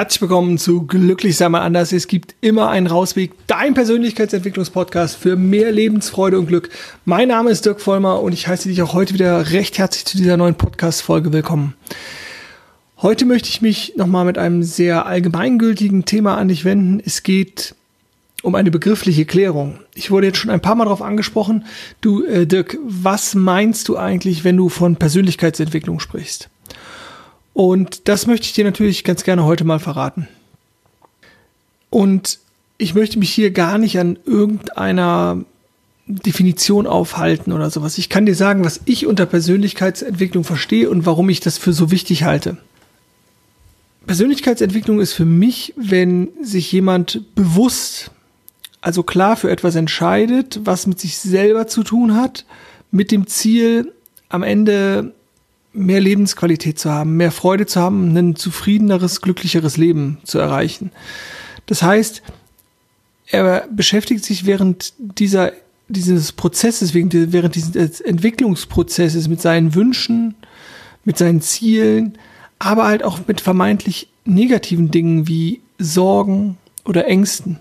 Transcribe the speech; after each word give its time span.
Herzlich 0.00 0.22
willkommen 0.22 0.56
zu 0.56 0.86
Glücklich 0.86 1.36
sei 1.36 1.50
mal 1.50 1.60
anders. 1.60 1.92
Es 1.92 2.08
gibt 2.08 2.34
immer 2.40 2.70
einen 2.70 2.86
Rausweg. 2.86 3.32
Dein 3.46 3.74
Persönlichkeitsentwicklungspodcast 3.74 5.14
für 5.14 5.36
mehr 5.36 5.72
Lebensfreude 5.72 6.38
und 6.38 6.46
Glück. 6.46 6.70
Mein 7.04 7.28
Name 7.28 7.50
ist 7.50 7.66
Dirk 7.66 7.82
Vollmer 7.82 8.22
und 8.22 8.32
ich 8.32 8.48
heiße 8.48 8.70
dich 8.70 8.80
auch 8.80 8.94
heute 8.94 9.12
wieder 9.12 9.50
recht 9.50 9.76
herzlich 9.76 10.06
zu 10.06 10.16
dieser 10.16 10.38
neuen 10.38 10.54
Podcast-Folge 10.54 11.34
willkommen. 11.34 11.74
Heute 13.02 13.26
möchte 13.26 13.50
ich 13.50 13.60
mich 13.60 13.92
nochmal 13.98 14.24
mit 14.24 14.38
einem 14.38 14.62
sehr 14.62 15.04
allgemeingültigen 15.04 16.06
Thema 16.06 16.38
an 16.38 16.48
dich 16.48 16.64
wenden. 16.64 17.02
Es 17.04 17.22
geht 17.22 17.74
um 18.42 18.54
eine 18.54 18.70
begriffliche 18.70 19.26
Klärung. 19.26 19.80
Ich 19.94 20.10
wurde 20.10 20.28
jetzt 20.28 20.38
schon 20.38 20.50
ein 20.50 20.62
paar 20.62 20.76
Mal 20.76 20.84
darauf 20.84 21.02
angesprochen. 21.02 21.66
Du, 22.00 22.24
äh, 22.24 22.46
Dirk, 22.46 22.78
was 22.86 23.34
meinst 23.34 23.86
du 23.90 23.98
eigentlich, 23.98 24.44
wenn 24.44 24.56
du 24.56 24.70
von 24.70 24.96
Persönlichkeitsentwicklung 24.96 26.00
sprichst? 26.00 26.48
Und 27.52 28.08
das 28.08 28.26
möchte 28.26 28.46
ich 28.46 28.52
dir 28.52 28.64
natürlich 28.64 29.04
ganz 29.04 29.24
gerne 29.24 29.44
heute 29.44 29.64
mal 29.64 29.80
verraten. 29.80 30.28
Und 31.90 32.38
ich 32.78 32.94
möchte 32.94 33.18
mich 33.18 33.30
hier 33.30 33.50
gar 33.50 33.78
nicht 33.78 33.98
an 33.98 34.18
irgendeiner 34.24 35.44
Definition 36.06 36.86
aufhalten 36.86 37.52
oder 37.52 37.70
sowas. 37.70 37.98
Ich 37.98 38.08
kann 38.08 38.26
dir 38.26 38.34
sagen, 38.34 38.64
was 38.64 38.80
ich 38.84 39.06
unter 39.06 39.26
Persönlichkeitsentwicklung 39.26 40.44
verstehe 40.44 40.90
und 40.90 41.06
warum 41.06 41.28
ich 41.28 41.40
das 41.40 41.58
für 41.58 41.72
so 41.72 41.90
wichtig 41.90 42.24
halte. 42.24 42.56
Persönlichkeitsentwicklung 44.06 45.00
ist 45.00 45.12
für 45.12 45.24
mich, 45.24 45.74
wenn 45.76 46.30
sich 46.42 46.72
jemand 46.72 47.34
bewusst, 47.34 48.10
also 48.80 49.02
klar 49.02 49.36
für 49.36 49.50
etwas 49.50 49.76
entscheidet, 49.76 50.60
was 50.64 50.86
mit 50.86 50.98
sich 50.98 51.18
selber 51.18 51.66
zu 51.66 51.84
tun 51.84 52.16
hat, 52.16 52.46
mit 52.90 53.12
dem 53.12 53.26
Ziel, 53.26 53.92
am 54.28 54.42
Ende 54.42 55.12
mehr 55.72 56.00
Lebensqualität 56.00 56.78
zu 56.78 56.90
haben, 56.90 57.16
mehr 57.16 57.30
Freude 57.30 57.66
zu 57.66 57.80
haben, 57.80 58.16
ein 58.16 58.36
zufriedeneres, 58.36 59.20
glücklicheres 59.20 59.76
Leben 59.76 60.18
zu 60.24 60.38
erreichen. 60.38 60.90
Das 61.66 61.82
heißt, 61.82 62.22
er 63.28 63.68
beschäftigt 63.70 64.24
sich 64.24 64.46
während 64.46 64.92
dieser, 64.98 65.52
dieses 65.88 66.32
Prozesses, 66.32 66.94
während 66.94 67.54
dieses 67.54 68.00
Entwicklungsprozesses 68.00 69.28
mit 69.28 69.40
seinen 69.40 69.74
Wünschen, 69.74 70.34
mit 71.04 71.16
seinen 71.16 71.40
Zielen, 71.40 72.18
aber 72.58 72.86
halt 72.86 73.04
auch 73.04 73.20
mit 73.26 73.40
vermeintlich 73.40 74.08
negativen 74.24 74.90
Dingen 74.90 75.28
wie 75.28 75.60
Sorgen 75.78 76.58
oder 76.84 77.06
Ängsten. 77.06 77.58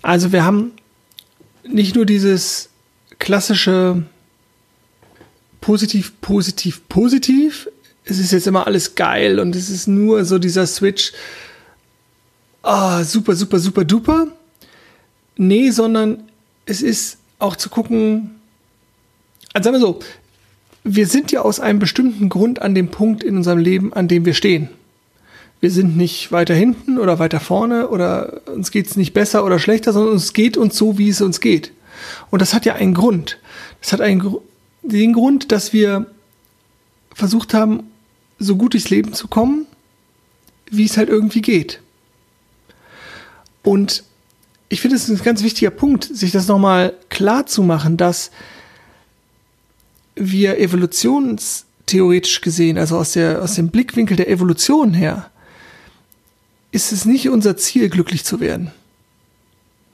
Also 0.00 0.32
wir 0.32 0.44
haben 0.44 0.72
nicht 1.64 1.94
nur 1.94 2.06
dieses 2.06 2.70
klassische 3.18 4.04
positiv, 5.62 6.12
positiv, 6.20 6.82
positiv. 6.88 7.70
Es 8.04 8.18
ist 8.18 8.32
jetzt 8.32 8.46
immer 8.46 8.66
alles 8.66 8.94
geil 8.94 9.40
und 9.40 9.56
es 9.56 9.70
ist 9.70 9.86
nur 9.86 10.26
so 10.26 10.38
dieser 10.38 10.66
Switch. 10.66 11.12
Ah, 12.62 13.02
super, 13.04 13.34
super, 13.34 13.58
super, 13.58 13.84
duper. 13.84 14.26
Nee, 15.36 15.70
sondern 15.70 16.24
es 16.66 16.82
ist 16.82 17.16
auch 17.38 17.56
zu 17.56 17.70
gucken, 17.70 18.32
also 19.54 19.68
sagen 19.68 19.76
wir 19.76 19.86
so, 19.86 20.00
wir 20.84 21.06
sind 21.06 21.32
ja 21.32 21.42
aus 21.42 21.60
einem 21.60 21.78
bestimmten 21.78 22.28
Grund 22.28 22.60
an 22.60 22.74
dem 22.74 22.88
Punkt 22.88 23.22
in 23.22 23.36
unserem 23.36 23.58
Leben, 23.58 23.92
an 23.92 24.08
dem 24.08 24.24
wir 24.24 24.34
stehen. 24.34 24.68
Wir 25.60 25.70
sind 25.70 25.96
nicht 25.96 26.32
weiter 26.32 26.54
hinten 26.54 26.98
oder 26.98 27.20
weiter 27.20 27.38
vorne 27.38 27.88
oder 27.88 28.42
uns 28.48 28.72
geht 28.72 28.88
es 28.88 28.96
nicht 28.96 29.14
besser 29.14 29.44
oder 29.44 29.60
schlechter, 29.60 29.92
sondern 29.92 30.16
es 30.16 30.32
geht 30.32 30.56
uns 30.56 30.76
so, 30.76 30.98
wie 30.98 31.08
es 31.08 31.20
uns 31.20 31.40
geht. 31.40 31.72
Und 32.30 32.42
das 32.42 32.52
hat 32.52 32.66
ja 32.66 32.74
einen 32.74 32.94
Grund. 32.94 33.38
Das 33.80 33.92
hat 33.92 34.00
einen 34.00 34.18
Grund 34.18 34.42
den 34.82 35.12
Grund, 35.12 35.52
dass 35.52 35.72
wir 35.72 36.06
versucht 37.14 37.54
haben, 37.54 37.84
so 38.38 38.56
gut 38.56 38.74
durchs 38.74 38.90
Leben 38.90 39.12
zu 39.12 39.28
kommen, 39.28 39.66
wie 40.70 40.84
es 40.84 40.96
halt 40.96 41.08
irgendwie 41.08 41.42
geht. 41.42 41.80
Und 43.62 44.04
ich 44.68 44.80
finde 44.80 44.96
es 44.96 45.08
ein 45.08 45.22
ganz 45.22 45.42
wichtiger 45.42 45.70
Punkt, 45.70 46.04
sich 46.04 46.32
das 46.32 46.48
nochmal 46.48 46.94
klar 47.10 47.46
zu 47.46 47.62
machen, 47.62 47.96
dass 47.96 48.30
wir 50.14 50.58
evolutionstheoretisch 50.58 52.40
gesehen, 52.40 52.78
also 52.78 52.96
aus, 52.96 53.12
der, 53.12 53.42
aus 53.42 53.54
dem 53.54 53.68
Blickwinkel 53.68 54.16
der 54.16 54.28
Evolution 54.28 54.94
her, 54.94 55.30
ist 56.70 56.92
es 56.92 57.04
nicht 57.04 57.28
unser 57.28 57.56
Ziel, 57.56 57.88
glücklich 57.90 58.24
zu 58.24 58.40
werden. 58.40 58.72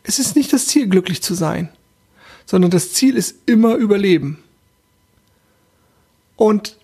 Es 0.04 0.18
ist 0.18 0.36
nicht 0.36 0.52
das 0.52 0.66
Ziel, 0.66 0.88
glücklich 0.88 1.22
zu 1.22 1.34
sein, 1.34 1.68
sondern 2.46 2.70
das 2.70 2.92
Ziel 2.92 3.16
ist 3.16 3.34
immer 3.46 3.74
Überleben. 3.74 4.38
Und 6.38 6.76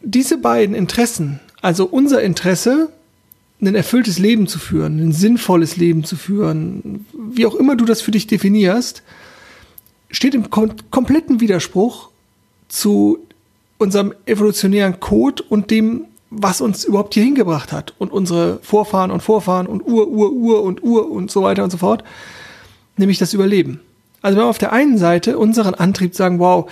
diese 0.00 0.38
beiden 0.38 0.74
Interessen, 0.74 1.40
also 1.60 1.84
unser 1.84 2.22
Interesse, 2.22 2.88
ein 3.60 3.74
erfülltes 3.74 4.18
Leben 4.18 4.46
zu 4.46 4.58
führen, 4.58 4.98
ein 4.98 5.12
sinnvolles 5.12 5.76
Leben 5.76 6.04
zu 6.04 6.16
führen, 6.16 7.06
wie 7.12 7.46
auch 7.46 7.54
immer 7.54 7.76
du 7.76 7.84
das 7.84 8.00
für 8.00 8.10
dich 8.10 8.26
definierst, 8.26 9.02
steht 10.10 10.34
im 10.34 10.48
kom 10.48 10.72
kompletten 10.90 11.40
Widerspruch 11.40 12.08
zu 12.68 13.18
unserem 13.76 14.14
evolutionären 14.24 15.00
Code 15.00 15.42
und 15.42 15.70
dem, 15.70 16.06
was 16.30 16.62
uns 16.62 16.84
überhaupt 16.84 17.12
hier 17.12 17.24
hingebracht 17.24 17.72
hat 17.72 17.94
und 17.98 18.10
unsere 18.10 18.58
Vorfahren 18.62 19.10
und 19.10 19.22
Vorfahren 19.22 19.66
und 19.66 19.86
Ur, 19.86 20.08
Ur, 20.08 20.32
Ur 20.32 20.62
und 20.62 20.82
Ur 20.82 21.10
und 21.10 21.30
so 21.30 21.42
weiter 21.42 21.62
und 21.62 21.70
so 21.70 21.78
fort, 21.78 22.04
nämlich 22.96 23.18
das 23.18 23.34
Überleben. 23.34 23.80
Also 24.22 24.38
wenn 24.38 24.44
wir 24.44 24.48
auf 24.48 24.58
der 24.58 24.72
einen 24.72 24.96
Seite 24.96 25.38
unseren 25.38 25.74
Antrieb 25.74 26.14
sagen, 26.14 26.38
wow, 26.38 26.70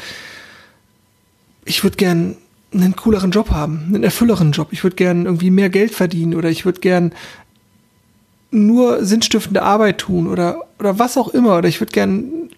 ich 1.64 1.82
würde 1.82 1.96
gern 1.96 2.36
einen 2.72 2.96
cooleren 2.96 3.30
Job 3.30 3.50
haben, 3.50 3.84
einen 3.86 4.02
erfülleren 4.02 4.52
Job. 4.52 4.68
Ich 4.72 4.82
würde 4.82 4.96
gern 4.96 5.26
irgendwie 5.26 5.50
mehr 5.50 5.70
Geld 5.70 5.92
verdienen 5.92 6.34
oder 6.34 6.50
ich 6.50 6.64
würde 6.64 6.80
gern 6.80 7.12
nur 8.50 9.04
sinnstiftende 9.04 9.62
Arbeit 9.62 9.98
tun 9.98 10.26
oder, 10.26 10.64
oder 10.78 10.98
was 10.98 11.16
auch 11.16 11.28
immer. 11.28 11.58
Oder 11.58 11.68
ich 11.68 11.80
würde 11.80 11.92
gern 11.92 12.50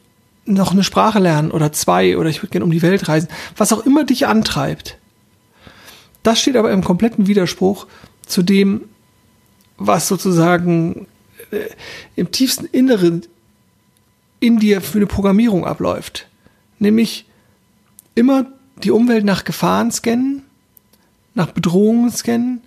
noch 0.45 0.73
eine 0.73 0.85
Sprache 0.85 1.19
lernen 1.19 1.51
oder 1.51 1.73
zwei 1.73 2.17
oder 2.17 2.31
ich 2.31 2.43
würde 2.43 2.53
gern 2.53 2.63
um 2.63 2.71
die 2.71 2.83
Welt 2.83 3.09
reisen. 3.09 3.29
Was 3.57 3.73
auch 3.73 3.85
immer 3.85 4.05
dich 4.05 4.27
antreibt. 4.27 4.99
Das 6.23 6.41
steht 6.41 6.57
aber 6.57 6.73
im 6.73 6.85
kompletten 6.85 7.27
Widerspruch 7.27 7.87
zu 8.27 8.43
dem, 8.43 8.83
was 9.77 10.09
sozusagen 10.09 11.07
äh, 11.51 11.67
im 12.17 12.31
tiefsten 12.31 12.67
Inneren 12.67 13.23
in 14.41 14.59
dir 14.59 14.81
für 14.81 14.99
eine 14.99 15.07
Programmierung 15.07 15.65
abläuft. 15.65 16.27
Nämlich 16.79 17.27
immer 18.15 18.47
die 18.83 18.91
Umwelt 18.91 19.25
nach 19.25 19.45
Gefahren 19.45 19.91
scannen, 19.91 20.43
nach 21.35 21.53
Bedrohungen 21.53 22.11
scannen, 22.11 22.61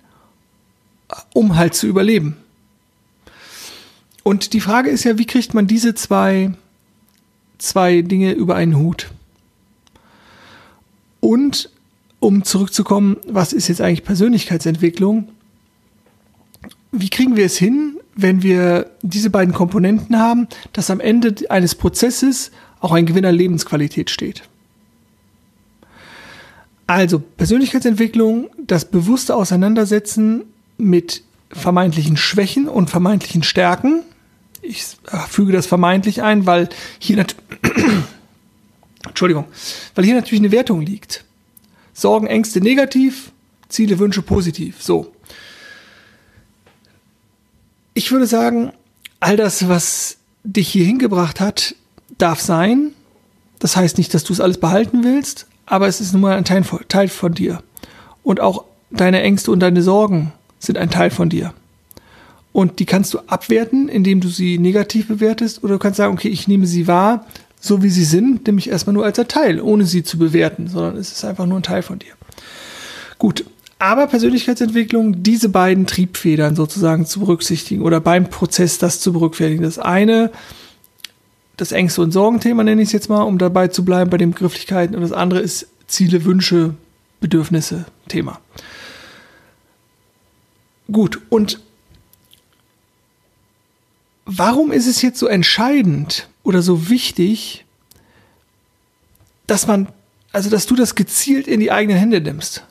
um 1.34 1.56
halt 1.56 1.74
zu 1.74 1.86
überleben. 1.86 2.36
Und 4.22 4.52
die 4.52 4.60
Frage 4.60 4.90
ist 4.90 5.04
ja, 5.04 5.18
wie 5.18 5.26
kriegt 5.26 5.54
man 5.54 5.66
diese 5.66 5.94
zwei, 5.94 6.52
zwei 7.58 8.02
Dinge 8.02 8.32
über 8.32 8.54
einen 8.54 8.76
Hut? 8.76 9.10
Und 11.20 11.70
um 12.18 12.44
zurückzukommen, 12.44 13.16
was 13.26 13.52
ist 13.52 13.68
jetzt 13.68 13.80
eigentlich 13.80 14.04
Persönlichkeitsentwicklung? 14.04 15.28
Wie 16.92 17.08
kriegen 17.08 17.36
wir 17.36 17.46
es 17.46 17.56
hin, 17.56 17.98
wenn 18.14 18.42
wir 18.42 18.90
diese 19.02 19.30
beiden 19.30 19.54
Komponenten 19.54 20.18
haben, 20.18 20.48
dass 20.72 20.90
am 20.90 21.00
Ende 21.00 21.34
eines 21.48 21.74
Prozesses 21.74 22.50
auch 22.80 22.92
ein 22.92 23.06
Gewinner 23.06 23.32
Lebensqualität 23.32 24.10
steht? 24.10 24.42
Also 26.90 27.20
Persönlichkeitsentwicklung, 27.20 28.50
das 28.58 28.84
bewusste 28.84 29.36
Auseinandersetzen 29.36 30.42
mit 30.76 31.22
vermeintlichen 31.52 32.16
Schwächen 32.16 32.68
und 32.68 32.90
vermeintlichen 32.90 33.44
Stärken. 33.44 34.02
Ich 34.60 34.96
füge 35.28 35.52
das 35.52 35.66
vermeintlich 35.66 36.20
ein, 36.24 36.46
weil 36.46 36.68
hier 36.98 37.24
Entschuldigung, 39.06 39.44
weil 39.94 40.04
hier 40.04 40.16
natürlich 40.16 40.40
eine 40.40 40.50
Wertung 40.50 40.80
liegt. 40.80 41.24
Sorgen, 41.92 42.26
Ängste 42.26 42.60
negativ, 42.60 43.30
Ziele, 43.68 44.00
Wünsche 44.00 44.22
positiv. 44.22 44.82
So. 44.82 45.14
Ich 47.94 48.10
würde 48.10 48.26
sagen, 48.26 48.72
all 49.20 49.36
das, 49.36 49.68
was 49.68 50.16
dich 50.42 50.66
hier 50.66 50.86
hingebracht 50.86 51.38
hat, 51.38 51.76
darf 52.18 52.40
sein. 52.40 52.94
Das 53.60 53.76
heißt 53.76 53.96
nicht, 53.96 54.12
dass 54.12 54.24
du 54.24 54.32
es 54.32 54.40
alles 54.40 54.58
behalten 54.58 55.04
willst, 55.04 55.46
aber 55.70 55.86
es 55.86 56.00
ist 56.00 56.12
nun 56.12 56.22
mal 56.22 56.36
ein 56.36 56.44
Teil, 56.44 57.08
von 57.08 57.32
dir. 57.32 57.62
Und 58.24 58.40
auch 58.40 58.64
deine 58.90 59.22
Ängste 59.22 59.52
und 59.52 59.60
deine 59.60 59.82
Sorgen 59.82 60.32
sind 60.58 60.76
ein 60.76 60.90
Teil 60.90 61.10
von 61.10 61.28
dir. 61.28 61.54
Und 62.52 62.80
die 62.80 62.86
kannst 62.86 63.14
du 63.14 63.20
abwerten, 63.28 63.88
indem 63.88 64.20
du 64.20 64.28
sie 64.28 64.58
negativ 64.58 65.06
bewertest, 65.06 65.62
oder 65.62 65.74
du 65.74 65.78
kannst 65.78 65.98
sagen, 65.98 66.12
okay, 66.12 66.28
ich 66.28 66.48
nehme 66.48 66.66
sie 66.66 66.88
wahr, 66.88 67.24
so 67.60 67.84
wie 67.84 67.88
sie 67.88 68.04
sind, 68.04 68.48
nämlich 68.48 68.68
erstmal 68.68 68.94
nur 68.94 69.04
als 69.04 69.18
ein 69.20 69.28
Teil, 69.28 69.60
ohne 69.60 69.86
sie 69.86 70.02
zu 70.02 70.18
bewerten, 70.18 70.66
sondern 70.66 70.96
es 70.96 71.12
ist 71.12 71.24
einfach 71.24 71.46
nur 71.46 71.60
ein 71.60 71.62
Teil 71.62 71.82
von 71.82 72.00
dir. 72.00 72.12
Gut, 73.18 73.44
aber 73.78 74.08
Persönlichkeitsentwicklung, 74.08 75.22
diese 75.22 75.50
beiden 75.50 75.86
Triebfedern 75.86 76.56
sozusagen 76.56 77.06
zu 77.06 77.20
berücksichtigen 77.20 77.82
oder 77.82 78.00
beim 78.00 78.28
Prozess 78.28 78.78
das 78.78 79.00
zu 79.00 79.12
berücksichtigen. 79.12 79.62
Das 79.62 79.78
eine 79.78 80.32
das 81.60 81.72
Ängste- 81.72 82.00
und 82.00 82.12
Sorgenthema, 82.12 82.64
nenne 82.64 82.80
ich 82.80 82.88
es 82.88 82.92
jetzt 82.92 83.08
mal, 83.08 83.22
um 83.22 83.38
dabei 83.38 83.68
zu 83.68 83.84
bleiben 83.84 84.10
bei 84.10 84.16
den 84.16 84.30
Begrifflichkeiten. 84.30 84.96
Und 84.96 85.02
das 85.02 85.12
andere 85.12 85.40
ist 85.40 85.66
Ziele, 85.86 86.24
Wünsche, 86.24 86.74
Bedürfnisse, 87.20 87.84
Thema. 88.08 88.40
Gut, 90.90 91.20
und 91.28 91.60
warum 94.24 94.72
ist 94.72 94.86
es 94.86 95.02
jetzt 95.02 95.18
so 95.18 95.26
entscheidend 95.26 96.28
oder 96.42 96.62
so 96.62 96.88
wichtig, 96.88 97.64
dass 99.46 99.66
man, 99.66 99.88
also 100.32 100.48
dass 100.48 100.66
du 100.66 100.74
das 100.74 100.94
gezielt 100.94 101.46
in 101.46 101.60
die 101.60 101.70
eigenen 101.70 101.98
Hände 101.98 102.20
nimmst? 102.20 102.64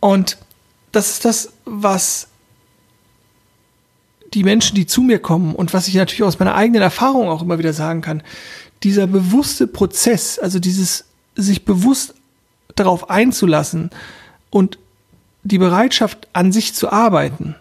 Und 0.00 0.36
das 0.92 1.10
ist 1.10 1.24
das, 1.24 1.52
was 1.64 2.28
die 4.34 4.44
Menschen, 4.44 4.74
die 4.74 4.86
zu 4.86 5.02
mir 5.02 5.18
kommen 5.18 5.54
und 5.54 5.72
was 5.72 5.88
ich 5.88 5.94
natürlich 5.94 6.22
aus 6.22 6.38
meiner 6.38 6.54
eigenen 6.54 6.82
Erfahrung 6.82 7.28
auch 7.28 7.42
immer 7.42 7.58
wieder 7.58 7.72
sagen 7.72 8.02
kann, 8.02 8.22
dieser 8.82 9.06
bewusste 9.06 9.66
Prozess, 9.66 10.38
also 10.38 10.58
dieses 10.58 11.04
sich 11.34 11.64
bewusst 11.64 12.14
darauf 12.74 13.10
einzulassen 13.10 13.90
und 14.50 14.78
die 15.42 15.58
Bereitschaft 15.58 16.28
an 16.32 16.52
sich 16.52 16.74
zu 16.74 16.90
arbeiten 16.90 17.54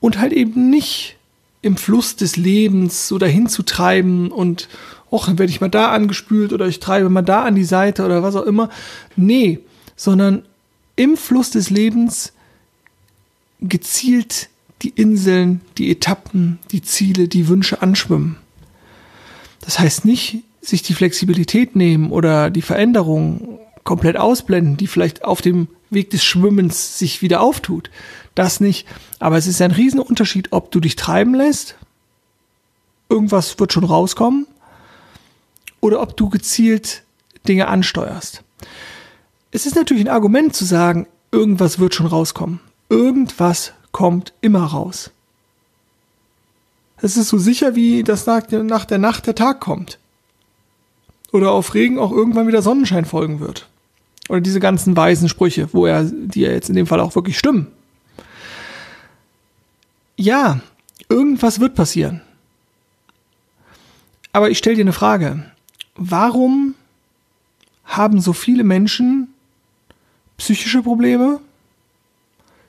und 0.00 0.18
halt 0.18 0.32
eben 0.32 0.70
nicht 0.70 1.16
im 1.62 1.76
Fluss 1.76 2.16
des 2.16 2.36
Lebens 2.36 3.08
so 3.08 3.18
dahin 3.18 3.48
zu 3.48 3.62
treiben 3.62 4.30
und 4.30 4.68
och, 5.12 5.26
dann 5.26 5.38
werde 5.38 5.50
ich 5.50 5.60
mal 5.60 5.68
da 5.68 5.90
angespült 5.90 6.52
oder 6.52 6.66
ich 6.66 6.80
treibe 6.80 7.10
mal 7.10 7.22
da 7.22 7.42
an 7.42 7.54
die 7.54 7.64
Seite 7.64 8.04
oder 8.04 8.22
was 8.22 8.36
auch 8.36 8.44
immer. 8.44 8.70
Nee, 9.16 9.60
sondern 9.96 10.42
im 10.96 11.16
Fluss 11.16 11.50
des 11.50 11.68
Lebens 11.70 12.32
gezielt 13.60 14.48
die 14.82 14.90
Inseln, 14.90 15.60
die 15.78 15.90
Etappen, 15.90 16.58
die 16.70 16.82
Ziele, 16.82 17.28
die 17.28 17.48
Wünsche 17.48 17.82
anschwimmen. 17.82 18.36
Das 19.60 19.78
heißt 19.78 20.04
nicht, 20.04 20.38
sich 20.62 20.82
die 20.82 20.94
Flexibilität 20.94 21.76
nehmen 21.76 22.10
oder 22.10 22.50
die 22.50 22.62
Veränderung 22.62 23.58
komplett 23.84 24.16
ausblenden, 24.16 24.76
die 24.76 24.86
vielleicht 24.86 25.24
auf 25.24 25.42
dem 25.42 25.68
Weg 25.90 26.10
des 26.10 26.24
Schwimmens 26.24 26.98
sich 26.98 27.22
wieder 27.22 27.40
auftut. 27.40 27.90
Das 28.34 28.60
nicht. 28.60 28.86
Aber 29.18 29.36
es 29.36 29.46
ist 29.46 29.60
ein 29.60 29.70
Riesenunterschied, 29.70 30.48
ob 30.52 30.70
du 30.70 30.80
dich 30.80 30.96
treiben 30.96 31.34
lässt, 31.34 31.76
irgendwas 33.08 33.58
wird 33.58 33.72
schon 33.72 33.84
rauskommen, 33.84 34.46
oder 35.80 36.00
ob 36.00 36.16
du 36.16 36.28
gezielt 36.28 37.02
Dinge 37.48 37.68
ansteuerst. 37.68 38.42
Es 39.50 39.66
ist 39.66 39.74
natürlich 39.74 40.04
ein 40.04 40.12
Argument 40.12 40.54
zu 40.54 40.64
sagen, 40.64 41.06
irgendwas 41.32 41.78
wird 41.78 41.94
schon 41.94 42.06
rauskommen. 42.06 42.60
Irgendwas 42.88 43.72
kommt 43.92 44.32
immer 44.40 44.64
raus. 44.64 45.10
Es 47.02 47.16
ist 47.16 47.28
so 47.28 47.38
sicher 47.38 47.74
wie, 47.74 48.02
dass 48.02 48.26
nach 48.26 48.42
der, 48.42 48.62
nach 48.62 48.84
der 48.84 48.98
Nacht 48.98 49.26
der 49.26 49.34
Tag 49.34 49.60
kommt. 49.60 49.98
Oder 51.32 51.52
auf 51.52 51.74
Regen 51.74 51.98
auch 51.98 52.12
irgendwann 52.12 52.48
wieder 52.48 52.62
Sonnenschein 52.62 53.04
folgen 53.04 53.40
wird. 53.40 53.68
Oder 54.28 54.40
diese 54.40 54.60
ganzen 54.60 54.96
weisen 54.96 55.28
Sprüche, 55.28 55.68
wo 55.72 55.86
er, 55.86 56.04
die 56.04 56.40
ja 56.40 56.50
jetzt 56.50 56.68
in 56.68 56.76
dem 56.76 56.86
Fall 56.86 57.00
auch 57.00 57.14
wirklich 57.14 57.38
stimmen. 57.38 57.68
Ja, 60.16 60.60
irgendwas 61.08 61.60
wird 61.60 61.74
passieren. 61.74 62.20
Aber 64.32 64.50
ich 64.50 64.58
stelle 64.58 64.76
dir 64.76 64.82
eine 64.82 64.92
Frage. 64.92 65.44
Warum 65.96 66.74
haben 67.84 68.20
so 68.20 68.32
viele 68.32 68.62
Menschen 68.62 69.28
psychische 70.36 70.82
Probleme? 70.82 71.40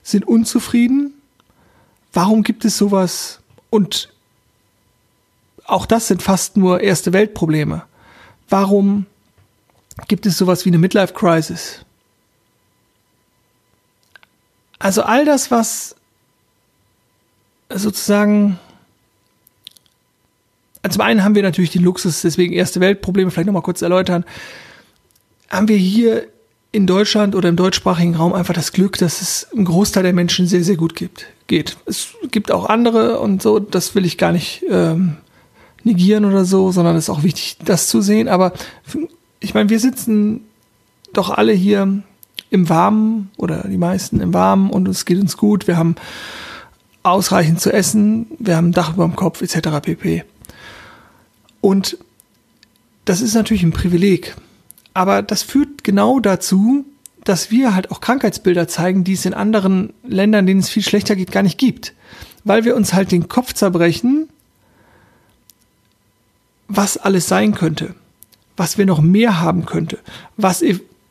Sind 0.04 0.28
unzufrieden? 0.28 1.14
Warum 2.14 2.44
gibt 2.44 2.66
es 2.66 2.78
sowas? 2.78 3.40
Und 3.70 4.10
auch 5.66 5.86
das 5.86 6.08
sind 6.08 6.22
fast 6.22 6.58
nur 6.58 6.82
erste 6.82 7.14
Weltprobleme. 7.14 7.84
Warum 8.50 9.06
gibt 10.08 10.26
es 10.26 10.38
sowas 10.38 10.66
wie 10.66 10.70
eine 10.70 10.78
Midlife 10.78 11.14
Crisis? 11.14 11.86
Also 14.80 15.04
all 15.04 15.26
das, 15.26 15.52
was 15.52 15.96
sozusagen 17.70 18.60
also 20.84 20.98
zum 20.98 21.06
einen 21.06 21.24
haben 21.24 21.36
wir 21.36 21.44
natürlich 21.44 21.72
den 21.72 21.84
Luxus, 21.84 22.22
deswegen 22.22 22.54
erste 22.54 22.80
Weltprobleme, 22.80 23.30
vielleicht 23.30 23.46
nochmal 23.48 23.62
kurz 23.62 23.82
erläutern, 23.82 24.26
haben 25.50 25.68
wir 25.68 25.78
hier 25.78 26.28
in 26.72 26.88
Deutschland 26.88 27.36
oder 27.36 27.50
im 27.50 27.56
deutschsprachigen 27.56 28.16
Raum 28.16 28.34
einfach 28.34 28.54
das 28.54 28.72
Glück, 28.72 28.98
dass 28.98 29.22
es 29.22 29.48
einem 29.52 29.66
Großteil 29.66 30.04
der 30.04 30.14
Menschen 30.14 30.48
sehr, 30.48 30.64
sehr 30.64 30.78
gut 30.78 30.96
gibt. 30.96 31.28
Geht. 31.48 31.78
Es 31.86 32.10
gibt 32.32 32.52
auch 32.52 32.66
andere 32.66 33.20
und 33.20 33.42
so, 33.42 33.60
das 33.60 33.94
will 33.94 34.06
ich 34.06 34.18
gar 34.18 34.32
nicht 34.32 34.64
ähm, 34.70 35.18
negieren 35.84 36.24
oder 36.24 36.46
so, 36.46 36.72
sondern 36.72 36.96
es 36.96 37.06
ist 37.06 37.10
auch 37.10 37.24
wichtig, 37.24 37.58
das 37.66 37.88
zu 37.88 38.02
sehen. 38.02 38.30
Aber 38.30 38.54
ich 39.42 39.54
meine, 39.54 39.70
wir 39.70 39.80
sitzen 39.80 40.46
doch 41.14 41.30
alle 41.30 41.52
hier 41.52 42.04
im 42.50 42.70
Warmen 42.70 43.32
oder 43.38 43.68
die 43.68 43.78
meisten 43.78 44.22
im 44.22 44.34
Warmen 44.34 44.70
und 44.70 44.88
es 44.88 45.06
geht 45.06 45.20
uns 45.20 45.36
gut. 45.36 45.68
Wir 45.68 45.76
haben 45.78 45.96
ausreichend 47.04 47.60
zu 47.60 47.74
essen, 47.74 48.28
wir 48.40 48.56
haben 48.56 48.70
ein 48.70 48.74
Dach 48.74 48.94
über 48.94 49.06
dem 49.06 49.16
Kopf 49.16 49.42
etc. 49.42 49.82
pp. 49.82 50.24
Und 51.60 51.98
das 53.06 53.22
ist 53.22 53.34
natürlich 53.34 53.64
ein 53.64 53.72
Privileg. 53.72 54.36
Aber 54.94 55.22
das 55.22 55.44
führt 55.44 55.84
genau 55.84 56.20
dazu, 56.20 56.86
dass 57.24 57.52
wir 57.52 57.76
halt 57.76 57.92
auch 57.92 58.02
Krankheitsbilder 58.02 58.68
zeigen, 58.68 59.04
die 59.04 59.14
es 59.14 59.26
in 59.26 59.34
anderen 59.34 59.94
Ländern, 60.04 60.46
denen 60.48 60.60
es 60.60 60.70
viel 60.70 60.84
schlechter 60.84 61.16
geht, 61.16 61.32
gar 61.32 61.44
nicht 61.44 61.58
gibt. 61.58 61.94
Weil 62.44 62.66
wir 62.66 62.76
uns 62.76 62.94
halt 62.94 63.12
den 63.12 63.28
Kopf 63.28 63.54
zerbrechen, 63.54 64.30
was 66.68 66.98
alles 66.98 67.28
sein 67.28 67.54
könnte, 67.54 67.96
was 68.58 68.78
wir 68.78 68.86
noch 68.86 69.02
mehr 69.02 69.42
haben 69.42 69.66
könnte, 69.66 70.00
was 70.38 70.64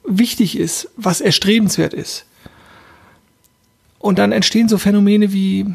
wichtig 0.04 0.58
ist, 0.58 0.90
was 0.96 1.20
erstrebenswert 1.20 1.94
ist. 1.94 2.26
Und 3.98 4.18
dann 4.18 4.32
entstehen 4.32 4.68
so 4.68 4.78
Phänomene 4.78 5.32
wie, 5.32 5.66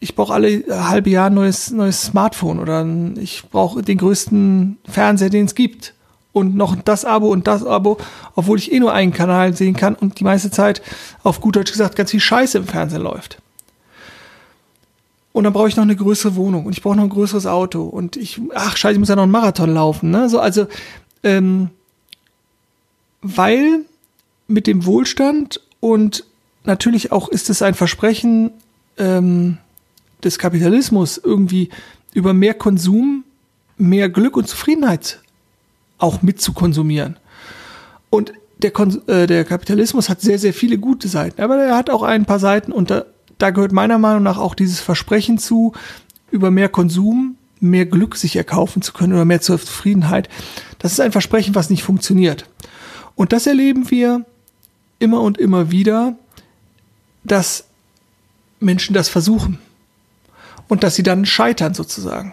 ich 0.00 0.14
brauche 0.14 0.32
alle 0.32 0.64
halbe 0.68 1.10
Jahr 1.10 1.26
ein 1.26 1.34
neues, 1.34 1.70
neues 1.70 2.02
Smartphone 2.02 2.58
oder 2.58 2.86
ich 3.20 3.44
brauche 3.50 3.82
den 3.82 3.98
größten 3.98 4.78
Fernseher, 4.88 5.30
den 5.30 5.44
es 5.44 5.54
gibt. 5.54 5.93
Und 6.34 6.56
noch 6.56 6.76
das 6.76 7.04
Abo 7.04 7.28
und 7.28 7.46
das 7.46 7.64
Abo, 7.64 7.96
obwohl 8.34 8.58
ich 8.58 8.72
eh 8.72 8.80
nur 8.80 8.92
einen 8.92 9.12
Kanal 9.12 9.56
sehen 9.56 9.74
kann 9.74 9.94
und 9.94 10.18
die 10.18 10.24
meiste 10.24 10.50
Zeit, 10.50 10.82
auf 11.22 11.40
gut 11.40 11.56
Deutsch 11.56 11.72
gesagt, 11.72 11.94
ganz 11.94 12.10
viel 12.10 12.20
Scheiße 12.20 12.58
im 12.58 12.66
Fernsehen 12.66 13.02
läuft. 13.02 13.38
Und 15.32 15.44
dann 15.44 15.52
brauche 15.52 15.68
ich 15.68 15.76
noch 15.76 15.84
eine 15.84 15.96
größere 15.96 16.34
Wohnung 16.34 16.66
und 16.66 16.72
ich 16.72 16.82
brauche 16.82 16.96
noch 16.96 17.04
ein 17.04 17.08
größeres 17.08 17.46
Auto 17.46 17.84
und 17.84 18.16
ich, 18.16 18.40
ach 18.54 18.76
scheiße, 18.76 18.94
ich 18.94 18.98
muss 18.98 19.08
ja 19.08 19.16
noch 19.16 19.22
einen 19.22 19.32
Marathon 19.32 19.72
laufen. 19.72 20.10
Ne? 20.10 20.28
So, 20.28 20.40
also, 20.40 20.66
ähm, 21.22 21.70
weil 23.22 23.84
mit 24.46 24.66
dem 24.66 24.84
Wohlstand 24.86 25.60
und 25.80 26.24
natürlich 26.64 27.12
auch 27.12 27.28
ist 27.28 27.48
es 27.48 27.62
ein 27.62 27.74
Versprechen 27.74 28.50
ähm, 28.98 29.58
des 30.22 30.38
Kapitalismus 30.38 31.18
irgendwie 31.18 31.70
über 32.12 32.34
mehr 32.34 32.54
Konsum 32.54 33.24
mehr 33.76 34.08
Glück 34.08 34.36
und 34.36 34.48
Zufriedenheit 34.48 35.20
auch 35.98 36.22
mit 36.22 36.40
zu 36.40 36.52
konsumieren. 36.52 37.16
Und 38.10 38.32
der, 38.58 38.70
Kon 38.70 39.06
äh, 39.08 39.26
der 39.26 39.44
Kapitalismus 39.44 40.08
hat 40.08 40.20
sehr, 40.20 40.38
sehr 40.38 40.54
viele 40.54 40.78
gute 40.78 41.08
Seiten, 41.08 41.40
aber 41.42 41.56
er 41.56 41.76
hat 41.76 41.90
auch 41.90 42.02
ein 42.02 42.24
paar 42.24 42.38
Seiten 42.38 42.72
und 42.72 42.90
da, 42.90 43.04
da 43.38 43.50
gehört 43.50 43.72
meiner 43.72 43.98
Meinung 43.98 44.22
nach 44.22 44.38
auch 44.38 44.54
dieses 44.54 44.80
Versprechen 44.80 45.38
zu, 45.38 45.72
über 46.30 46.50
mehr 46.50 46.68
Konsum 46.68 47.36
mehr 47.64 47.86
Glück 47.86 48.16
sich 48.16 48.36
erkaufen 48.36 48.82
zu 48.82 48.92
können 48.92 49.14
oder 49.14 49.24
mehr 49.24 49.40
Zufriedenheit. 49.40 50.28
Das 50.78 50.92
ist 50.92 51.00
ein 51.00 51.12
Versprechen, 51.12 51.54
was 51.54 51.70
nicht 51.70 51.82
funktioniert. 51.82 52.46
Und 53.16 53.32
das 53.32 53.46
erleben 53.46 53.90
wir 53.90 54.24
immer 54.98 55.22
und 55.22 55.38
immer 55.38 55.70
wieder, 55.70 56.16
dass 57.24 57.64
Menschen 58.60 58.94
das 58.94 59.08
versuchen 59.08 59.58
und 60.68 60.82
dass 60.82 60.94
sie 60.94 61.02
dann 61.02 61.26
scheitern 61.26 61.74
sozusagen. 61.74 62.32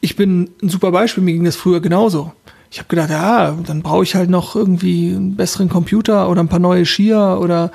Ich 0.00 0.16
bin 0.16 0.50
ein 0.62 0.68
super 0.68 0.90
Beispiel, 0.90 1.22
mir 1.22 1.32
ging 1.32 1.44
das 1.44 1.56
früher 1.56 1.80
genauso. 1.80 2.32
Ich 2.74 2.80
habe 2.80 2.88
gedacht, 2.88 3.10
ja, 3.10 3.52
dann 3.52 3.84
brauche 3.84 4.02
ich 4.02 4.16
halt 4.16 4.28
noch 4.28 4.56
irgendwie 4.56 5.14
einen 5.14 5.36
besseren 5.36 5.68
Computer 5.68 6.28
oder 6.28 6.42
ein 6.42 6.48
paar 6.48 6.58
neue 6.58 6.84
Skier 6.84 7.38
oder 7.40 7.70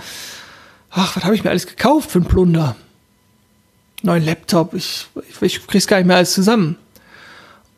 ach, 0.92 1.16
was 1.16 1.24
habe 1.24 1.34
ich 1.36 1.46
mir 1.46 1.52
alles 1.52 1.68
gekauft 1.68 2.12
für 2.12 2.20
ein 2.20 2.26
Plunder? 2.26 2.76
Neuen 4.02 4.26
Laptop, 4.26 4.74
ich, 4.74 5.08
ich, 5.30 5.42
ich 5.42 5.68
krieg's 5.68 5.88
gar 5.88 6.00
nicht 6.00 6.06
mehr 6.06 6.18
alles 6.18 6.34
zusammen. 6.34 6.76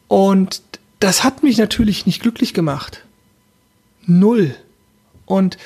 Und 0.08 0.64
das 1.00 1.24
hat 1.24 1.44
mich 1.44 1.60
natürlich 1.60 2.08
nicht 2.08 2.24
glücklich 2.24 2.56
gemacht. 2.56 3.06
Null. 4.08 4.56
Und 5.28 5.60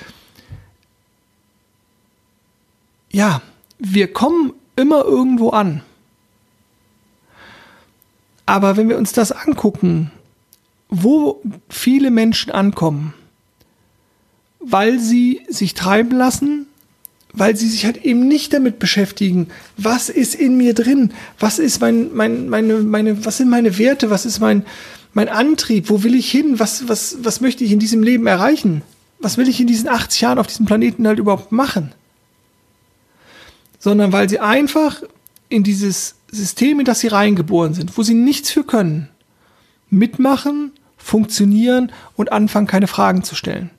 ja, 3.13 3.41
wir 3.79 4.11
kommen 4.11 4.51
immer 4.75 5.05
irgendwo 5.05 5.51
an. 5.51 5.83
Aber 8.45 8.75
wenn 8.75 8.89
wir 8.89 8.97
uns 8.97 9.13
das 9.13 9.31
angucken, 9.31 10.11
wo 10.89 11.41
viele 11.69 12.11
Menschen 12.11 12.51
ankommen, 12.51 13.13
weil 14.59 14.99
sie 14.99 15.41
sich 15.49 15.73
treiben 15.73 16.11
lassen, 16.11 16.67
weil 17.33 17.55
sie 17.55 17.67
sich 17.67 17.85
halt 17.85 18.03
eben 18.05 18.27
nicht 18.27 18.53
damit 18.53 18.79
beschäftigen, 18.79 19.49
was 19.77 20.09
ist 20.09 20.35
in 20.35 20.57
mir 20.57 20.73
drin, 20.73 21.11
was 21.39 21.59
ist 21.59 21.81
mein, 21.81 22.13
mein, 22.13 22.49
meine, 22.49 22.79
meine, 22.79 23.25
was 23.25 23.37
sind 23.37 23.49
meine 23.49 23.77
Werte, 23.77 24.09
was 24.09 24.25
ist 24.25 24.39
mein, 24.39 24.65
mein 25.13 25.29
Antrieb, 25.29 25.89
wo 25.89 26.03
will 26.03 26.15
ich 26.15 26.29
hin, 26.31 26.59
was, 26.59 26.87
was, 26.87 27.17
was 27.21 27.41
möchte 27.41 27.63
ich 27.63 27.71
in 27.71 27.79
diesem 27.79 28.03
Leben 28.03 28.27
erreichen, 28.27 28.81
was 29.19 29.37
will 29.37 29.47
ich 29.49 29.59
in 29.59 29.67
diesen 29.67 29.89
80 29.89 30.21
Jahren 30.21 30.39
auf 30.39 30.47
diesem 30.47 30.65
Planeten 30.65 31.07
halt 31.07 31.19
überhaupt 31.19 31.51
machen. 31.51 31.91
sondern 33.79 34.11
weil 34.11 34.29
sie 34.29 34.39
einfach 34.39 35.03
in 35.49 35.63
dieses 35.63 36.15
System, 36.31 36.79
in 36.79 36.85
das 36.85 37.01
sie 37.01 37.07
reingeboren 37.07 37.73
sind, 37.73 37.97
wo 37.97 38.03
sie 38.03 38.13
nichts 38.13 38.51
für 38.51 38.63
können, 38.63 39.09
mitmachen, 39.95 40.71
funktionieren 40.97 41.91
und 42.15 42.31
anfangen, 42.31 42.67
keine 42.67 42.87
Fragen 42.87 43.23
zu 43.23 43.35
stellen. 43.35 43.69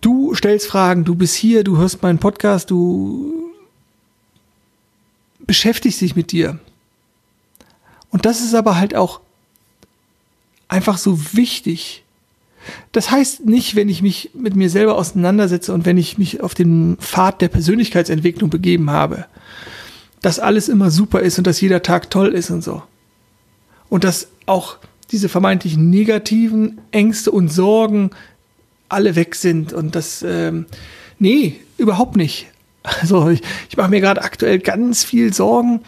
Du 0.00 0.34
stellst 0.34 0.66
Fragen, 0.66 1.04
du 1.04 1.14
bist 1.14 1.34
hier, 1.34 1.64
du 1.64 1.76
hörst 1.76 2.02
meinen 2.02 2.18
Podcast, 2.18 2.70
du 2.70 3.50
beschäftigst 5.40 6.00
dich 6.00 6.16
mit 6.16 6.32
dir. 6.32 6.58
Und 8.10 8.24
das 8.24 8.40
ist 8.40 8.54
aber 8.54 8.76
halt 8.76 8.94
auch 8.94 9.20
einfach 10.68 10.96
so 10.96 11.34
wichtig. 11.34 12.04
Das 12.92 13.10
heißt 13.10 13.46
nicht, 13.46 13.76
wenn 13.76 13.88
ich 13.88 14.02
mich 14.02 14.30
mit 14.34 14.56
mir 14.56 14.70
selber 14.70 14.96
auseinandersetze 14.96 15.72
und 15.72 15.86
wenn 15.86 15.98
ich 15.98 16.18
mich 16.18 16.40
auf 16.42 16.54
den 16.54 16.96
Pfad 16.98 17.40
der 17.40 17.48
Persönlichkeitsentwicklung 17.48 18.50
begeben 18.50 18.90
habe, 18.90 19.26
dass 20.22 20.38
alles 20.38 20.68
immer 20.68 20.90
super 20.90 21.20
ist 21.20 21.38
und 21.38 21.46
dass 21.46 21.60
jeder 21.60 21.82
Tag 21.82 22.10
toll 22.10 22.28
ist 22.28 22.50
und 22.50 22.62
so. 22.62 22.82
Und 23.90 24.04
dass 24.04 24.28
auch 24.46 24.78
diese 25.10 25.28
vermeintlich 25.28 25.76
negativen 25.76 26.80
Ängste 26.92 27.30
und 27.30 27.52
Sorgen 27.52 28.10
alle 28.88 29.16
weg 29.16 29.34
sind 29.34 29.72
und 29.72 29.94
das, 29.94 30.24
ähm, 30.26 30.66
nee, 31.18 31.56
überhaupt 31.76 32.16
nicht. 32.16 32.46
Also 32.82 33.28
ich, 33.28 33.42
ich 33.68 33.76
mache 33.76 33.90
mir 33.90 34.00
gerade 34.00 34.22
aktuell 34.22 34.58
ganz 34.58 35.04
viel 35.04 35.34
Sorgen, 35.34 35.80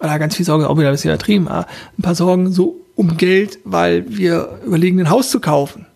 oder 0.00 0.18
ganz 0.18 0.36
viel 0.36 0.46
Sorgen, 0.46 0.64
auch 0.64 0.78
wieder 0.78 0.88
ein 0.88 0.94
bisschen 0.94 1.10
übertrieben, 1.10 1.46
aber 1.46 1.66
ein 1.98 2.02
paar 2.02 2.14
Sorgen 2.14 2.52
so 2.52 2.80
um 2.94 3.16
Geld, 3.16 3.58
weil 3.64 4.04
wir 4.08 4.60
überlegen, 4.64 4.98
ein 4.98 5.10
Haus 5.10 5.30
zu 5.30 5.40
kaufen. 5.40 5.86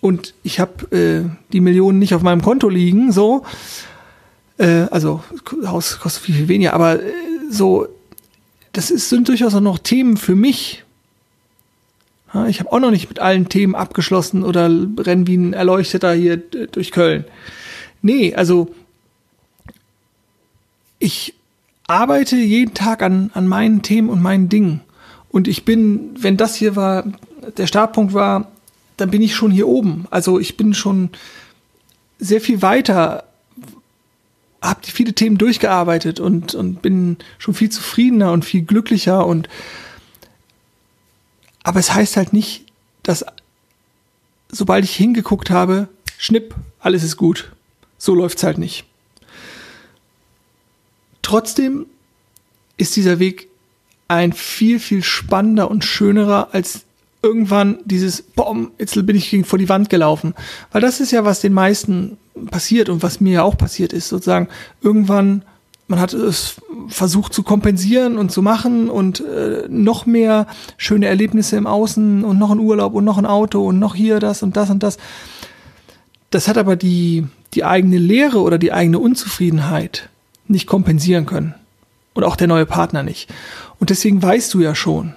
Und 0.00 0.34
ich 0.42 0.60
habe 0.60 0.96
äh, 0.96 1.28
die 1.52 1.60
Millionen 1.60 1.98
nicht 1.98 2.14
auf 2.14 2.22
meinem 2.22 2.40
Konto 2.40 2.68
liegen, 2.68 3.12
so. 3.12 3.44
Äh, 4.56 4.86
also, 4.90 5.22
Haus 5.66 5.98
kostet 6.00 6.22
viel, 6.22 6.34
viel 6.36 6.48
weniger, 6.48 6.72
aber 6.72 7.02
äh, 7.02 7.12
so, 7.50 7.88
das 8.72 8.90
ist, 8.90 9.08
sind 9.08 9.28
durchaus 9.28 9.54
auch 9.54 9.60
noch 9.60 9.78
Themen 9.78 10.16
für 10.16 10.36
mich. 10.36 10.84
Ja, 12.32 12.46
ich 12.46 12.60
habe 12.60 12.72
auch 12.72 12.78
noch 12.78 12.90
nicht 12.90 13.08
mit 13.08 13.18
allen 13.18 13.48
Themen 13.48 13.74
abgeschlossen 13.74 14.44
oder 14.44 14.66
rennen 14.98 15.26
wie 15.26 15.36
ein 15.36 15.52
Erleuchteter 15.52 16.12
hier 16.12 16.36
durch 16.36 16.92
Köln. 16.92 17.24
Nee, 18.02 18.34
also 18.34 18.72
ich 20.98 21.34
arbeite 21.86 22.36
jeden 22.36 22.74
Tag 22.74 23.02
an, 23.02 23.30
an 23.34 23.48
meinen 23.48 23.82
Themen 23.82 24.08
und 24.08 24.22
meinen 24.22 24.48
Dingen. 24.48 24.80
Und 25.30 25.48
ich 25.48 25.64
bin, 25.64 26.10
wenn 26.16 26.36
das 26.36 26.54
hier 26.54 26.76
war, 26.76 27.04
der 27.56 27.66
Startpunkt 27.66 28.14
war, 28.14 28.52
dann 28.96 29.10
bin 29.10 29.22
ich 29.22 29.34
schon 29.34 29.50
hier 29.50 29.66
oben. 29.66 30.06
Also 30.10 30.38
ich 30.38 30.56
bin 30.56 30.74
schon 30.74 31.10
sehr 32.18 32.40
viel 32.40 32.62
weiter, 32.62 33.24
habe 34.62 34.80
viele 34.82 35.14
Themen 35.14 35.38
durchgearbeitet 35.38 36.20
und, 36.20 36.54
und 36.54 36.82
bin 36.82 37.16
schon 37.38 37.54
viel 37.54 37.70
zufriedener 37.70 38.32
und 38.32 38.44
viel 38.44 38.62
glücklicher 38.62 39.26
und 39.26 39.48
aber 41.62 41.78
es 41.78 41.92
heißt 41.92 42.16
halt 42.16 42.32
nicht, 42.32 42.64
dass 43.02 43.24
sobald 44.50 44.84
ich 44.84 44.94
hingeguckt 44.94 45.50
habe, 45.50 45.88
schnipp, 46.18 46.54
alles 46.78 47.02
ist 47.02 47.16
gut. 47.16 47.52
So 47.98 48.14
läuft's 48.14 48.42
halt 48.42 48.58
nicht. 48.58 48.84
Trotzdem 51.22 51.86
ist 52.76 52.96
dieser 52.96 53.18
Weg 53.18 53.48
ein 54.08 54.32
viel, 54.32 54.80
viel 54.80 55.04
spannender 55.04 55.70
und 55.70 55.84
schönerer 55.84 56.48
als 56.52 56.84
irgendwann 57.22 57.78
dieses, 57.84 58.22
boom, 58.22 58.70
jetzt 58.78 58.94
bin 59.06 59.16
ich 59.16 59.30
gegen 59.30 59.44
vor 59.44 59.58
die 59.58 59.68
Wand 59.68 59.90
gelaufen. 59.90 60.34
Weil 60.72 60.80
das 60.80 61.00
ist 61.00 61.10
ja, 61.10 61.24
was 61.24 61.40
den 61.40 61.52
meisten 61.52 62.16
passiert 62.50 62.88
und 62.88 63.02
was 63.02 63.20
mir 63.20 63.32
ja 63.32 63.42
auch 63.42 63.58
passiert 63.58 63.92
ist, 63.92 64.08
sozusagen. 64.08 64.48
Irgendwann, 64.80 65.42
man 65.88 66.00
hat 66.00 66.14
es 66.14 66.56
versucht 66.88 67.34
zu 67.34 67.42
kompensieren 67.42 68.16
und 68.16 68.32
zu 68.32 68.42
machen 68.42 68.88
und 68.88 69.20
äh, 69.20 69.66
noch 69.68 70.06
mehr 70.06 70.46
schöne 70.76 71.06
Erlebnisse 71.06 71.56
im 71.56 71.66
Außen 71.66 72.24
und 72.24 72.38
noch 72.38 72.50
ein 72.50 72.60
Urlaub 72.60 72.94
und 72.94 73.04
noch 73.04 73.18
ein 73.18 73.26
Auto 73.26 73.66
und 73.66 73.78
noch 73.78 73.94
hier 73.94 74.18
das 74.18 74.42
und 74.42 74.56
das 74.56 74.70
und 74.70 74.82
das. 74.82 74.96
Das 76.30 76.48
hat 76.48 76.56
aber 76.56 76.76
die, 76.76 77.26
die 77.54 77.64
eigene 77.64 77.98
Leere 77.98 78.38
oder 78.38 78.56
die 78.56 78.72
eigene 78.72 78.98
Unzufriedenheit 78.98 80.08
nicht 80.46 80.66
kompensieren 80.66 81.26
können. 81.26 81.54
Und 82.12 82.24
auch 82.24 82.36
der 82.36 82.48
neue 82.48 82.66
Partner 82.66 83.02
nicht. 83.02 83.32
Und 83.78 83.90
deswegen 83.90 84.22
weißt 84.22 84.52
du 84.54 84.60
ja 84.60 84.74
schon, 84.74 85.14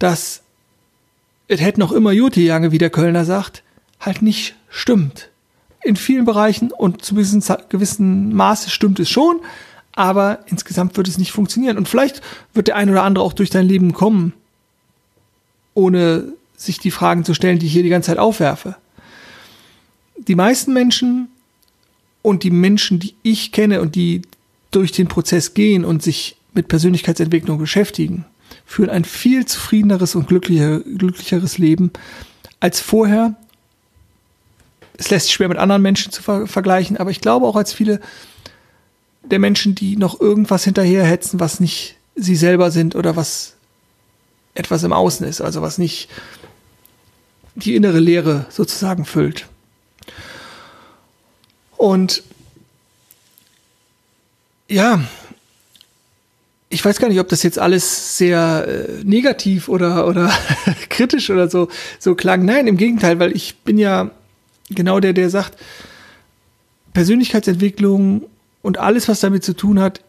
dass 0.00 0.42
es 1.46 1.60
hätte 1.60 1.80
noch 1.80 1.92
immer 1.92 2.12
Jute 2.12 2.40
Jange, 2.40 2.72
wie 2.72 2.78
der 2.78 2.90
Kölner 2.90 3.24
sagt, 3.24 3.62
halt 4.00 4.22
nicht 4.22 4.56
stimmt. 4.68 5.30
In 5.82 5.96
vielen 5.96 6.24
Bereichen 6.24 6.70
und 6.70 7.04
zu 7.04 7.14
gewissen, 7.14 7.42
gewissen 7.68 8.34
Maße 8.34 8.70
stimmt 8.70 9.00
es 9.00 9.10
schon, 9.10 9.40
aber 9.92 10.40
insgesamt 10.46 10.96
wird 10.96 11.08
es 11.08 11.18
nicht 11.18 11.32
funktionieren. 11.32 11.76
Und 11.76 11.88
vielleicht 11.88 12.22
wird 12.54 12.68
der 12.68 12.76
ein 12.76 12.88
oder 12.88 13.02
andere 13.02 13.24
auch 13.24 13.32
durch 13.32 13.50
dein 13.50 13.66
Leben 13.66 13.92
kommen, 13.92 14.32
ohne 15.74 16.32
sich 16.56 16.78
die 16.78 16.90
Fragen 16.90 17.24
zu 17.24 17.34
stellen, 17.34 17.58
die 17.58 17.66
ich 17.66 17.72
hier 17.72 17.82
die 17.82 17.88
ganze 17.88 18.08
Zeit 18.08 18.18
aufwerfe. 18.18 18.76
Die 20.16 20.34
meisten 20.34 20.72
Menschen 20.72 21.28
und 22.22 22.44
die 22.44 22.50
Menschen, 22.50 23.00
die 23.00 23.14
ich 23.22 23.50
kenne 23.50 23.80
und 23.80 23.94
die 23.96 24.22
durch 24.70 24.92
den 24.92 25.08
Prozess 25.08 25.54
gehen 25.54 25.84
und 25.84 26.02
sich 26.02 26.36
mit 26.54 26.68
Persönlichkeitsentwicklung 26.68 27.58
beschäftigen, 27.58 28.24
führen 28.70 28.88
ein 28.88 29.04
viel 29.04 29.46
zufriedeneres 29.46 30.14
und 30.14 30.28
glücklicher, 30.28 30.78
glücklicheres 30.78 31.58
Leben 31.58 31.90
als 32.60 32.78
vorher. 32.78 33.34
Es 34.96 35.10
lässt 35.10 35.26
sich 35.26 35.34
schwer 35.34 35.48
mit 35.48 35.58
anderen 35.58 35.82
Menschen 35.82 36.12
zu 36.12 36.22
ver 36.22 36.46
vergleichen, 36.46 36.96
aber 36.96 37.10
ich 37.10 37.20
glaube 37.20 37.46
auch 37.46 37.56
als 37.56 37.72
viele 37.72 38.00
der 39.24 39.40
Menschen, 39.40 39.74
die 39.74 39.96
noch 39.96 40.20
irgendwas 40.20 40.62
hinterherhetzen, 40.62 41.40
was 41.40 41.58
nicht 41.58 41.96
sie 42.14 42.36
selber 42.36 42.70
sind 42.70 42.94
oder 42.94 43.16
was 43.16 43.54
etwas 44.54 44.84
im 44.84 44.92
Außen 44.92 45.26
ist, 45.26 45.40
also 45.40 45.62
was 45.62 45.76
nicht 45.76 46.08
die 47.56 47.74
innere 47.74 47.98
Leere 47.98 48.46
sozusagen 48.50 49.04
füllt. 49.04 49.48
Und 51.76 52.22
ja, 54.68 55.00
ich 56.72 56.84
weiß 56.84 57.00
gar 57.00 57.08
nicht, 57.08 57.18
ob 57.18 57.28
das 57.28 57.42
jetzt 57.42 57.58
alles 57.58 58.16
sehr 58.16 58.66
äh, 58.66 59.04
negativ 59.04 59.68
oder, 59.68 60.06
oder 60.06 60.32
kritisch 60.88 61.28
oder 61.28 61.50
so, 61.50 61.68
so 61.98 62.14
klang. 62.14 62.44
Nein, 62.44 62.68
im 62.68 62.76
Gegenteil, 62.76 63.18
weil 63.18 63.34
ich 63.34 63.56
bin 63.58 63.76
ja 63.76 64.12
genau 64.70 65.00
der, 65.00 65.12
der 65.12 65.30
sagt, 65.30 65.58
Persönlichkeitsentwicklung 66.92 68.26
und 68.62 68.78
alles, 68.78 69.08
was 69.08 69.18
damit 69.18 69.42
zu 69.44 69.54
tun 69.54 69.80
hat, 69.80 70.00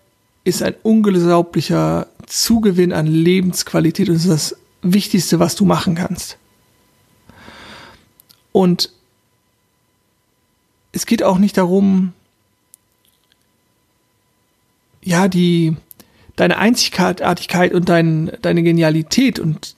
ist 0.44 0.62
ein 0.62 0.76
unglaublicher 0.84 2.08
Zugewinn 2.28 2.94
an 2.94 3.08
Lebensqualität 3.08 4.10
und 4.10 4.16
ist 4.16 4.30
das 4.30 4.56
Wichtigste, 4.84 5.40
was 5.40 5.56
du 5.56 5.66
machen 5.66 5.96
kannst. 5.96 6.38
Und 8.52 8.92
es 10.92 11.08
geht 11.08 11.24
auch 11.24 11.40
nicht 11.40 11.58
darum, 11.58 12.14
ja, 15.04 15.28
die, 15.28 15.76
deine 16.42 16.58
Einzigartigkeit 16.58 17.72
und 17.72 17.88
dein, 17.88 18.32
deine 18.42 18.64
Genialität 18.64 19.38
und 19.38 19.76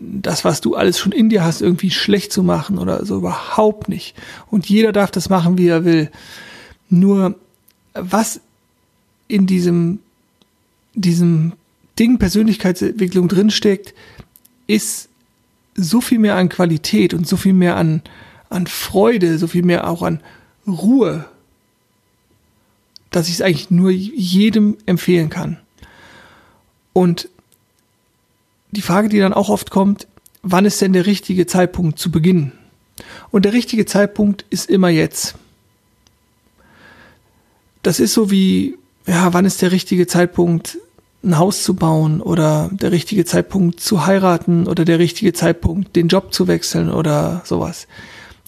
das, 0.00 0.44
was 0.44 0.60
du 0.60 0.74
alles 0.74 0.98
schon 0.98 1.12
in 1.12 1.28
dir 1.28 1.44
hast, 1.44 1.62
irgendwie 1.62 1.92
schlecht 1.92 2.32
zu 2.32 2.42
machen 2.42 2.78
oder 2.78 3.06
so 3.06 3.18
überhaupt 3.18 3.88
nicht. 3.88 4.16
Und 4.50 4.68
jeder 4.68 4.90
darf 4.90 5.12
das 5.12 5.28
machen, 5.28 5.58
wie 5.58 5.68
er 5.68 5.84
will. 5.84 6.10
Nur 6.90 7.36
was 7.94 8.40
in 9.28 9.46
diesem, 9.46 10.00
diesem 10.94 11.52
Ding 11.96 12.18
Persönlichkeitsentwicklung 12.18 13.28
drinsteckt, 13.28 13.94
ist 14.66 15.08
so 15.76 16.00
viel 16.00 16.18
mehr 16.18 16.34
an 16.34 16.48
Qualität 16.48 17.14
und 17.14 17.28
so 17.28 17.36
viel 17.36 17.52
mehr 17.52 17.76
an, 17.76 18.02
an 18.50 18.66
Freude, 18.66 19.38
so 19.38 19.46
viel 19.46 19.62
mehr 19.62 19.88
auch 19.88 20.02
an 20.02 20.20
Ruhe, 20.66 21.26
dass 23.12 23.28
ich 23.28 23.34
es 23.34 23.40
eigentlich 23.40 23.70
nur 23.70 23.92
jedem 23.92 24.78
empfehlen 24.86 25.30
kann. 25.30 25.58
Und 26.92 27.28
die 28.70 28.82
Frage, 28.82 29.08
die 29.08 29.18
dann 29.18 29.32
auch 29.34 29.48
oft 29.48 29.70
kommt, 29.70 30.06
wann 30.42 30.64
ist 30.64 30.80
denn 30.80 30.92
der 30.92 31.06
richtige 31.06 31.46
Zeitpunkt 31.46 31.98
zu 31.98 32.10
beginnen? 32.10 32.52
Und 33.30 33.44
der 33.44 33.52
richtige 33.52 33.86
Zeitpunkt 33.86 34.44
ist 34.50 34.68
immer 34.68 34.88
jetzt. 34.88 35.34
Das 37.82 38.00
ist 38.00 38.14
so 38.14 38.30
wie, 38.30 38.76
ja, 39.06 39.32
wann 39.32 39.44
ist 39.44 39.62
der 39.62 39.72
richtige 39.72 40.06
Zeitpunkt, 40.06 40.78
ein 41.24 41.38
Haus 41.38 41.62
zu 41.62 41.74
bauen 41.74 42.20
oder 42.20 42.68
der 42.72 42.90
richtige 42.90 43.24
Zeitpunkt 43.24 43.80
zu 43.80 44.06
heiraten 44.06 44.66
oder 44.66 44.84
der 44.84 44.98
richtige 44.98 45.32
Zeitpunkt, 45.32 45.94
den 45.94 46.08
Job 46.08 46.32
zu 46.34 46.48
wechseln 46.48 46.90
oder 46.90 47.42
sowas. 47.44 47.86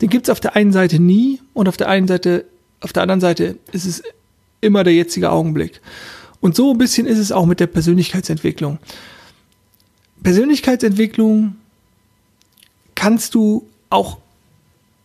Den 0.00 0.08
gibt's 0.08 0.28
auf 0.28 0.40
der 0.40 0.56
einen 0.56 0.72
Seite 0.72 0.98
nie 0.98 1.40
und 1.52 1.68
auf 1.68 1.76
der 1.76 1.88
einen 1.88 2.08
Seite, 2.08 2.44
auf 2.80 2.92
der 2.92 3.02
anderen 3.02 3.20
Seite 3.20 3.58
ist 3.72 3.86
es 3.86 4.02
immer 4.60 4.82
der 4.82 4.94
jetzige 4.94 5.30
Augenblick. 5.30 5.80
Und 6.44 6.54
so 6.54 6.72
ein 6.72 6.76
bisschen 6.76 7.06
ist 7.06 7.18
es 7.18 7.32
auch 7.32 7.46
mit 7.46 7.58
der 7.58 7.68
Persönlichkeitsentwicklung. 7.68 8.76
Persönlichkeitsentwicklung 10.22 11.56
kannst 12.94 13.34
du 13.34 13.66
auch 13.88 14.18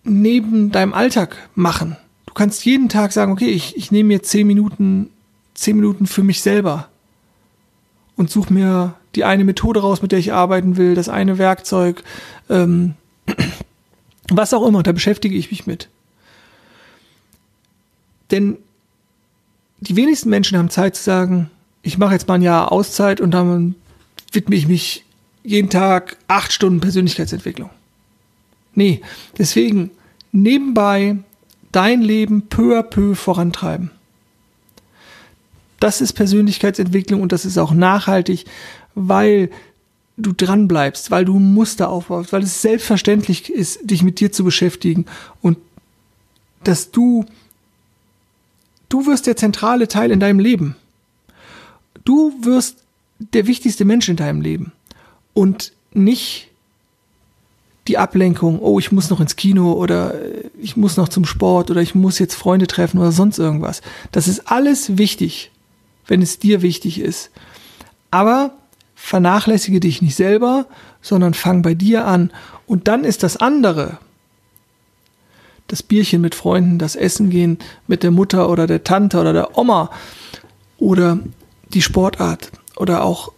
neben 0.03 0.69
deinem 0.73 0.93
Alltag 0.93 1.47
machen. 1.55 1.95
Du 2.25 2.33
kannst 2.33 2.65
jeden 2.65 2.89
Tag 2.89 3.13
sagen, 3.13 3.31
okay, 3.31 3.47
ich, 3.47 3.77
ich 3.77 3.89
nehme 3.89 4.09
mir 4.09 4.21
zehn 4.21 4.47
Minuten, 4.47 5.11
zehn 5.53 5.77
Minuten 5.77 6.07
für 6.07 6.23
mich 6.23 6.41
selber 6.41 6.89
und 8.17 8.29
suche 8.29 8.53
mir 8.53 8.95
die 9.15 9.23
eine 9.23 9.45
Methode 9.45 9.79
raus, 9.79 10.01
mit 10.01 10.11
der 10.11 10.19
ich 10.19 10.33
arbeiten 10.33 10.75
will, 10.75 10.93
das 10.93 11.07
eine 11.07 11.37
Werkzeug, 11.37 12.03
ähm, 12.49 12.95
was 14.29 14.53
auch 14.53 14.67
immer, 14.67 14.83
da 14.83 14.91
beschäftige 14.91 15.37
ich 15.37 15.51
mich 15.51 15.65
mit. 15.65 15.87
Denn 18.29 18.57
die 19.81 19.95
wenigsten 19.95 20.29
Menschen 20.29 20.57
haben 20.57 20.69
Zeit 20.69 20.95
zu 20.95 21.03
sagen, 21.03 21.49
ich 21.81 21.97
mache 21.97 22.13
jetzt 22.13 22.27
mal 22.27 22.35
ein 22.35 22.41
Jahr 22.41 22.71
Auszeit 22.71 23.21
und 23.21 23.31
dann 23.31 23.75
widme 24.31 24.55
ich 24.55 24.67
mich 24.67 25.05
jeden 25.43 25.69
Tag 25.69 26.17
acht 26.27 26.51
Stunden 26.51 26.81
Persönlichkeitsentwicklung. 26.81 27.69
Nee, 28.75 29.01
deswegen 29.37 29.91
nebenbei 30.31 31.17
dein 31.71 32.01
Leben 32.01 32.47
peu 32.47 32.77
à 32.77 32.83
peu 32.83 33.15
vorantreiben. 33.15 33.91
Das 35.79 36.01
ist 36.01 36.13
Persönlichkeitsentwicklung 36.13 37.21
und 37.21 37.31
das 37.31 37.45
ist 37.45 37.57
auch 37.57 37.71
nachhaltig, 37.71 38.45
weil 38.95 39.49
du 40.17 40.33
dran 40.33 40.67
bleibst, 40.67 41.09
weil 41.11 41.23
du 41.23 41.39
Muster 41.39 41.89
aufbaust, 41.89 42.33
weil 42.33 42.43
es 42.43 42.61
selbstverständlich 42.61 43.49
ist, 43.49 43.79
dich 43.89 44.03
mit 44.03 44.19
dir 44.19 44.31
zu 44.33 44.43
beschäftigen 44.43 45.05
und 45.41 45.57
dass 46.63 46.91
du 46.91 47.25
du 48.89 49.05
wirst 49.05 49.27
der 49.27 49.37
zentrale 49.37 49.87
Teil 49.87 50.11
in 50.11 50.19
deinem 50.19 50.39
Leben. 50.39 50.75
Du 52.03 52.33
wirst 52.41 52.77
der 53.19 53.47
wichtigste 53.47 53.85
Mensch 53.85 54.09
in 54.09 54.15
deinem 54.15 54.41
Leben 54.41 54.71
und 55.33 55.73
nicht 55.93 56.49
die 57.87 57.97
Ablenkung, 57.97 58.59
oh, 58.59 58.77
ich 58.77 58.91
muss 58.91 59.09
noch 59.09 59.19
ins 59.19 59.35
Kino 59.35 59.73
oder 59.73 60.13
ich 60.61 60.77
muss 60.77 60.95
noch 60.97 61.09
zum 61.09 61.25
Sport 61.25 61.71
oder 61.71 61.81
ich 61.81 61.95
muss 61.95 62.19
jetzt 62.19 62.35
Freunde 62.35 62.67
treffen 62.67 62.99
oder 62.99 63.11
sonst 63.11 63.39
irgendwas. 63.39 63.81
Das 64.11 64.27
ist 64.27 64.51
alles 64.51 64.97
wichtig, 64.97 65.51
wenn 66.05 66.21
es 66.21 66.37
dir 66.37 66.61
wichtig 66.61 66.99
ist. 66.99 67.31
Aber 68.11 68.53
vernachlässige 68.95 69.79
dich 69.79 70.01
nicht 70.01 70.15
selber, 70.15 70.67
sondern 71.01 71.33
fang 71.33 71.61
bei 71.61 71.73
dir 71.73 72.05
an. 72.05 72.31
Und 72.67 72.87
dann 72.87 73.03
ist 73.03 73.23
das 73.23 73.37
andere, 73.37 73.97
das 75.69 75.83
Bierchen 75.83 76.21
mit 76.21 76.35
Freunden, 76.35 76.79
das 76.79 76.95
Essen 76.95 77.29
gehen 77.29 77.57
mit 77.87 78.03
der 78.03 78.11
Mutter 78.11 78.49
oder 78.49 78.67
der 78.67 78.83
Tante 78.83 79.19
oder 79.19 79.31
der 79.31 79.57
Oma 79.57 79.89
oder 80.77 81.19
die 81.73 81.81
Sportart 81.81 82.51
oder 82.75 83.03
auch 83.03 83.31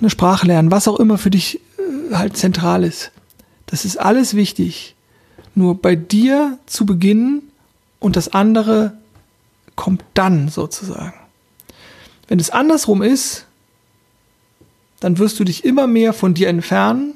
eine 0.00 0.10
Sprache 0.10 0.46
lernen, 0.46 0.70
was 0.70 0.86
auch 0.86 1.00
immer 1.00 1.18
für 1.18 1.30
dich 1.30 1.60
äh, 1.78 2.14
halt 2.14 2.36
zentral 2.36 2.84
ist. 2.84 3.10
Das 3.66 3.84
ist 3.84 3.96
alles 3.96 4.34
wichtig. 4.34 4.94
Nur 5.54 5.80
bei 5.80 5.96
dir 5.96 6.58
zu 6.66 6.84
beginnen 6.84 7.42
und 8.00 8.16
das 8.16 8.32
andere 8.32 8.92
kommt 9.76 10.04
dann 10.14 10.48
sozusagen. 10.48 11.14
Wenn 12.28 12.38
es 12.38 12.50
andersrum 12.50 13.02
ist, 13.02 13.46
dann 15.00 15.18
wirst 15.18 15.38
du 15.38 15.44
dich 15.44 15.64
immer 15.64 15.86
mehr 15.86 16.12
von 16.12 16.34
dir 16.34 16.48
entfernen 16.48 17.14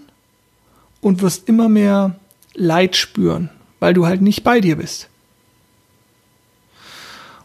und 1.00 1.22
wirst 1.22 1.48
immer 1.48 1.68
mehr 1.68 2.16
Leid 2.54 2.96
spüren, 2.96 3.50
weil 3.80 3.94
du 3.94 4.06
halt 4.06 4.22
nicht 4.22 4.44
bei 4.44 4.60
dir 4.60 4.76
bist. 4.76 5.08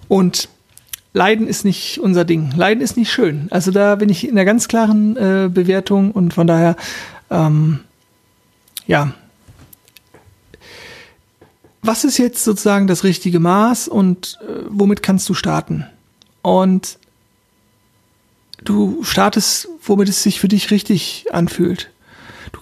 Und 0.08 0.50
Leiden 1.14 1.48
ist 1.48 1.64
nicht 1.64 2.00
unser 2.00 2.26
Ding. 2.26 2.52
Leiden 2.56 2.84
ist 2.84 2.98
nicht 2.98 3.12
schön. 3.12 3.48
Also 3.52 3.72
da 3.72 3.96
bin 3.96 4.10
ich 4.10 4.28
in 4.28 4.36
der 4.36 4.46
ganz 4.46 4.68
klaren 4.68 5.16
äh, 5.16 5.50
Bewertung 5.52 6.12
und 6.12 6.34
von 6.34 6.48
daher, 6.48 6.76
ähm, 7.30 7.82
ja. 8.88 9.14
Was 11.84 12.04
ist 12.04 12.18
jetzt 12.18 12.44
sozusagen 12.44 12.88
das 12.88 13.04
richtige 13.04 13.40
Maß 13.40 13.88
und 13.88 14.40
äh, 14.42 14.64
womit 14.70 15.04
kannst 15.04 15.30
du 15.30 15.34
starten? 15.34 15.86
Und 16.42 16.98
du 18.64 19.04
startest, 19.04 19.68
womit 19.84 20.10
es 20.10 20.24
sich 20.24 20.40
für 20.40 20.48
dich 20.48 20.72
richtig 20.72 21.28
anfühlt. 21.32 21.92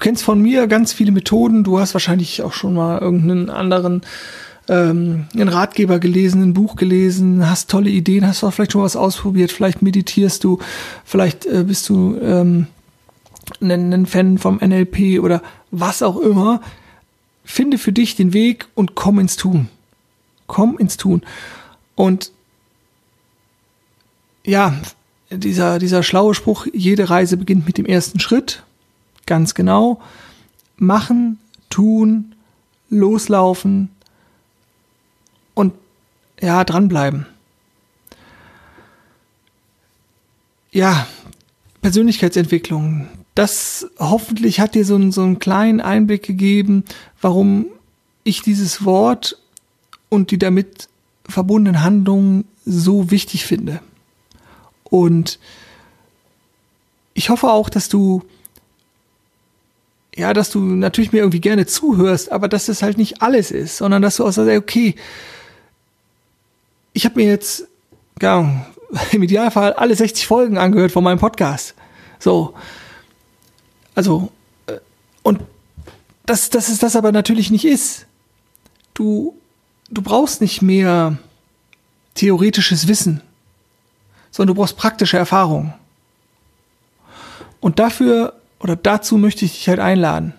Du 0.01 0.05
kennst 0.05 0.23
von 0.23 0.41
mir 0.41 0.65
ganz 0.65 0.93
viele 0.93 1.11
Methoden. 1.11 1.63
Du 1.63 1.77
hast 1.77 1.93
wahrscheinlich 1.93 2.41
auch 2.41 2.53
schon 2.53 2.73
mal 2.73 2.97
irgendeinen 2.97 3.51
anderen 3.51 4.01
ähm, 4.67 5.27
einen 5.31 5.47
Ratgeber 5.47 5.99
gelesen, 5.99 6.41
ein 6.41 6.53
Buch 6.55 6.75
gelesen, 6.75 7.47
hast 7.47 7.69
tolle 7.69 7.91
Ideen, 7.91 8.25
hast 8.25 8.43
auch 8.43 8.49
vielleicht 8.49 8.71
schon 8.71 8.81
was 8.81 8.95
ausprobiert, 8.95 9.51
vielleicht 9.51 9.83
meditierst 9.83 10.43
du, 10.43 10.57
vielleicht 11.05 11.45
äh, 11.45 11.65
bist 11.67 11.87
du 11.87 12.17
ähm, 12.19 12.65
ein, 13.61 13.93
ein 13.93 14.07
Fan 14.07 14.39
vom 14.39 14.57
NLP 14.57 15.21
oder 15.21 15.43
was 15.69 16.01
auch 16.01 16.17
immer. 16.17 16.61
Finde 17.43 17.77
für 17.77 17.91
dich 17.91 18.15
den 18.15 18.33
Weg 18.33 18.65
und 18.73 18.95
komm 18.95 19.19
ins 19.19 19.35
Tun. 19.35 19.69
Komm 20.47 20.79
ins 20.79 20.97
Tun. 20.97 21.21
Und 21.93 22.31
ja, 24.47 24.73
dieser, 25.29 25.77
dieser 25.77 26.01
schlaue 26.01 26.33
Spruch, 26.33 26.65
jede 26.73 27.11
Reise 27.11 27.37
beginnt 27.37 27.67
mit 27.67 27.77
dem 27.77 27.85
ersten 27.85 28.19
Schritt. 28.19 28.63
Ganz 29.25 29.53
genau. 29.53 30.01
Machen, 30.77 31.39
tun, 31.69 32.35
loslaufen, 32.89 33.89
und 35.53 35.73
ja, 36.39 36.63
dranbleiben. 36.63 37.25
Ja, 40.71 41.07
Persönlichkeitsentwicklung. 41.81 43.07
Das 43.35 43.87
hoffentlich 43.99 44.59
hat 44.59 44.75
dir 44.75 44.85
so 44.85 44.95
einen, 44.95 45.11
so 45.11 45.21
einen 45.21 45.39
kleinen 45.39 45.81
Einblick 45.81 46.23
gegeben, 46.23 46.83
warum 47.19 47.67
ich 48.23 48.41
dieses 48.41 48.85
Wort 48.85 49.37
und 50.09 50.31
die 50.31 50.37
damit 50.37 50.87
verbundenen 51.27 51.83
Handlungen 51.83 52.45
so 52.65 53.11
wichtig 53.11 53.45
finde. 53.45 53.81
Und 54.83 55.39
ich 57.13 57.29
hoffe 57.29 57.49
auch, 57.49 57.69
dass 57.69 57.89
du 57.89 58.23
ja, 60.21 60.33
dass 60.33 60.51
du 60.51 60.59
natürlich 60.59 61.11
mir 61.11 61.19
irgendwie 61.19 61.41
gerne 61.41 61.65
zuhörst, 61.65 62.31
aber 62.31 62.47
dass 62.47 62.67
das 62.67 62.83
halt 62.83 62.97
nicht 62.99 63.23
alles 63.23 63.49
ist, 63.49 63.77
sondern 63.77 64.03
dass 64.03 64.17
du 64.17 64.25
auch 64.25 64.31
sagst, 64.31 64.55
okay, 64.55 64.95
ich 66.93 67.05
habe 67.05 67.19
mir 67.19 67.27
jetzt 67.27 67.67
ja, 68.21 68.67
im 69.11 69.23
Idealfall 69.23 69.73
alle 69.73 69.95
60 69.95 70.27
Folgen 70.27 70.59
angehört 70.59 70.91
von 70.91 71.03
meinem 71.03 71.17
Podcast. 71.17 71.73
So. 72.19 72.53
Also, 73.95 74.31
äh, 74.67 74.77
und 75.23 75.41
dass, 76.27 76.51
dass 76.51 76.69
es 76.69 76.77
das 76.77 76.95
aber 76.95 77.11
natürlich 77.11 77.49
nicht 77.49 77.65
ist. 77.65 78.05
Du, 78.93 79.35
du 79.89 80.03
brauchst 80.03 80.39
nicht 80.39 80.61
mehr 80.61 81.17
theoretisches 82.13 82.87
Wissen, 82.87 83.21
sondern 84.29 84.55
du 84.55 84.61
brauchst 84.61 84.77
praktische 84.77 85.17
Erfahrung. 85.17 85.73
Und 87.59 87.79
dafür 87.79 88.40
oder 88.61 88.75
dazu 88.75 89.17
möchte 89.17 89.45
ich 89.45 89.53
dich 89.53 89.69
halt 89.69 89.79
einladen. 89.79 90.33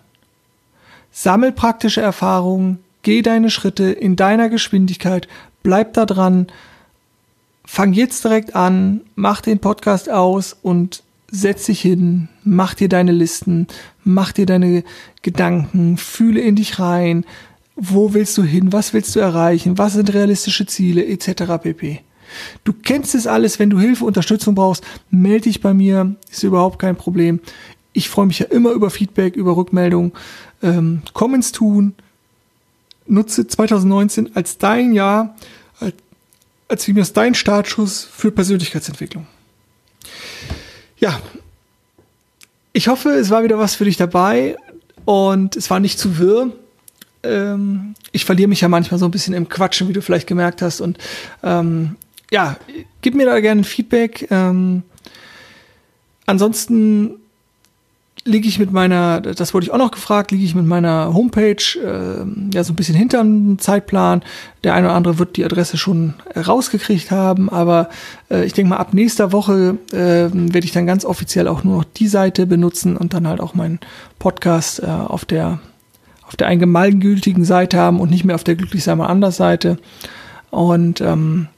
Sammel 1.10 1.52
praktische 1.52 2.00
Erfahrungen, 2.00 2.78
geh 3.02 3.22
deine 3.22 3.50
Schritte 3.50 3.84
in 3.84 4.16
deiner 4.16 4.48
Geschwindigkeit, 4.48 5.28
bleib 5.62 5.92
da 5.94 6.06
dran, 6.06 6.46
fang 7.64 7.92
jetzt 7.92 8.24
direkt 8.24 8.56
an, 8.56 9.02
mach 9.14 9.40
den 9.40 9.58
Podcast 9.58 10.10
aus 10.10 10.56
und 10.62 11.02
setz 11.30 11.66
dich 11.66 11.80
hin, 11.80 12.28
mach 12.44 12.74
dir 12.74 12.88
deine 12.88 13.12
Listen, 13.12 13.66
mach 14.04 14.32
dir 14.32 14.46
deine 14.46 14.84
Gedanken, 15.22 15.96
fühle 15.96 16.40
in 16.40 16.56
dich 16.56 16.78
rein, 16.78 17.24
wo 17.74 18.12
willst 18.14 18.36
du 18.36 18.42
hin, 18.42 18.72
was 18.72 18.92
willst 18.92 19.16
du 19.16 19.20
erreichen, 19.20 19.78
was 19.78 19.94
sind 19.94 20.12
realistische 20.12 20.66
Ziele, 20.66 21.06
etc. 21.06 21.44
pp. 21.62 22.00
Du 22.64 22.72
kennst 22.72 23.14
es 23.14 23.26
alles, 23.26 23.58
wenn 23.58 23.70
du 23.70 23.78
Hilfe, 23.78 24.04
Unterstützung 24.04 24.54
brauchst, 24.54 24.84
melde 25.10 25.44
dich 25.44 25.60
bei 25.60 25.74
mir, 25.74 26.16
ist 26.30 26.42
überhaupt 26.42 26.78
kein 26.78 26.96
Problem. 26.96 27.40
Ich 27.92 28.08
freue 28.08 28.26
mich 28.26 28.38
ja 28.38 28.46
immer 28.46 28.72
über 28.72 28.90
Feedback, 28.90 29.36
über 29.36 29.56
Rückmeldungen. 29.56 30.12
Ähm, 30.62 31.02
komm 31.12 31.34
ins 31.34 31.52
Tun, 31.52 31.94
nutze 33.06 33.46
2019 33.46 34.34
als 34.34 34.58
dein 34.58 34.92
Jahr, 34.92 35.36
als, 36.68 36.88
wie 36.88 36.92
mir 36.92 37.04
dein 37.04 37.34
Startschuss 37.34 38.04
für 38.04 38.30
Persönlichkeitsentwicklung. 38.30 39.26
Ja, 40.98 41.20
ich 42.72 42.88
hoffe, 42.88 43.10
es 43.10 43.30
war 43.30 43.42
wieder 43.42 43.58
was 43.58 43.74
für 43.74 43.84
dich 43.84 43.96
dabei 43.96 44.56
und 45.04 45.56
es 45.56 45.68
war 45.68 45.80
nicht 45.80 45.98
zu 45.98 46.18
wirr. 46.18 46.52
Ähm, 47.22 47.94
ich 48.12 48.24
verliere 48.24 48.48
mich 48.48 48.62
ja 48.62 48.68
manchmal 48.68 48.98
so 48.98 49.04
ein 49.04 49.10
bisschen 49.10 49.34
im 49.34 49.48
Quatschen, 49.48 49.88
wie 49.88 49.92
du 49.92 50.00
vielleicht 50.00 50.26
gemerkt 50.26 50.62
hast. 50.62 50.80
Und 50.80 50.98
ähm, 51.42 51.96
ja, 52.30 52.56
gib 53.02 53.14
mir 53.14 53.26
da 53.26 53.40
gerne 53.40 53.64
Feedback. 53.64 54.28
Ähm, 54.30 54.82
ansonsten 56.26 57.16
liege 58.24 58.46
ich 58.46 58.58
mit 58.58 58.72
meiner, 58.72 59.20
das 59.20 59.52
wurde 59.52 59.64
ich 59.64 59.72
auch 59.72 59.78
noch 59.78 59.90
gefragt, 59.90 60.30
liege 60.30 60.44
ich 60.44 60.54
mit 60.54 60.66
meiner 60.66 61.12
Homepage 61.12 61.56
äh, 61.76 62.24
ja 62.54 62.64
so 62.64 62.72
ein 62.72 62.76
bisschen 62.76 62.94
hinterm 62.94 63.58
Zeitplan. 63.58 64.22
Der 64.64 64.74
eine 64.74 64.88
oder 64.88 64.96
andere 64.96 65.18
wird 65.18 65.36
die 65.36 65.44
Adresse 65.44 65.76
schon 65.76 66.14
rausgekriegt 66.36 67.10
haben, 67.10 67.48
aber 67.48 67.88
äh, 68.30 68.44
ich 68.44 68.52
denke 68.52 68.70
mal, 68.70 68.76
ab 68.76 68.94
nächster 68.94 69.32
Woche 69.32 69.76
äh, 69.92 70.30
werde 70.32 70.64
ich 70.64 70.72
dann 70.72 70.86
ganz 70.86 71.04
offiziell 71.04 71.48
auch 71.48 71.64
nur 71.64 71.78
noch 71.78 71.84
die 71.84 72.08
Seite 72.08 72.46
benutzen 72.46 72.96
und 72.96 73.12
dann 73.12 73.26
halt 73.26 73.40
auch 73.40 73.54
meinen 73.54 73.80
Podcast 74.18 74.82
äh, 74.82 74.86
auf 74.86 75.24
der 75.24 75.60
auf 76.22 76.36
der 76.36 76.46
allgemeingültigen 76.46 77.44
Seite 77.44 77.76
haben 77.76 78.00
und 78.00 78.10
nicht 78.10 78.24
mehr 78.24 78.36
auf 78.36 78.44
der 78.44 78.54
glücklich 78.54 78.84
sein 78.84 78.96
mal 78.96 79.06
anders 79.06 79.36
Seite. 79.36 79.76
Und 80.50 81.02
ähm, 81.02 81.48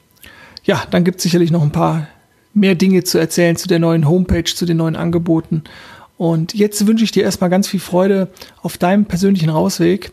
ja, 0.65 0.83
dann 0.91 1.05
gibt 1.05 1.17
es 1.17 1.23
sicherlich 1.23 1.49
noch 1.49 1.61
ein 1.61 1.71
paar 1.71 2.07
mehr 2.53 2.75
Dinge 2.75 3.03
zu 3.03 3.17
erzählen 3.17 3.55
zu 3.55 3.69
der 3.69 3.79
neuen 3.79 4.09
Homepage, 4.09 4.43
zu 4.43 4.65
den 4.65 4.77
neuen 4.77 4.95
Angeboten. 4.97 5.63
Und 6.17 6.53
jetzt 6.53 6.87
wünsche 6.87 7.03
ich 7.03 7.11
dir 7.11 7.23
erstmal 7.23 7.49
ganz 7.49 7.67
viel 7.67 7.79
Freude 7.79 8.29
auf 8.61 8.77
deinem 8.77 9.05
persönlichen 9.05 9.49
Rausweg. 9.49 10.11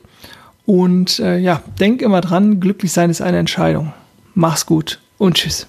Und 0.67 1.19
äh, 1.19 1.39
ja, 1.39 1.63
denk 1.81 2.03
immer 2.03 2.21
dran, 2.21 2.61
glücklich 2.61 2.93
sein 2.93 3.11
ist 3.11 3.21
eine 3.21 3.39
Entscheidung. 3.39 3.93
Mach's 4.35 4.67
gut 4.67 5.01
und 5.19 5.35
tschüss. 5.35 5.67